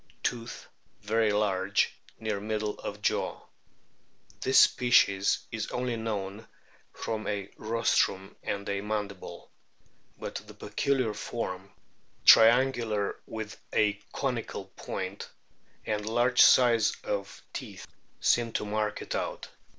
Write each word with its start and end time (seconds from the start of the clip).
Tooth 0.23 0.65
very 1.03 1.31
large, 1.31 1.93
near 2.19 2.39
middle 2.39 2.79
of 2.79 3.03
jaw. 3.03 3.39
This 4.41 4.57
species 4.57 5.45
is 5.51 5.67
only 5.69 5.95
known 5.95 6.47
from 6.91 7.27
a 7.27 7.51
rostrum 7.55 8.35
and 8.41 8.67
a 8.67 8.81
mandible. 8.81 9.51
But 10.17 10.37
the 10.47 10.55
peculiar 10.55 11.13
form 11.13 11.69
(triangular 12.25 13.19
with 13.27 13.55
a 13.73 13.93
conical 14.11 14.65
point) 14.75 15.29
and 15.85 16.03
large 16.03 16.41
size 16.41 16.93
of 17.03 17.39
teeth 17.53 17.85
seem 18.19 18.53
to 18.53 18.65
mark 18.65 19.03
it 19.03 19.13
out. 19.13 19.49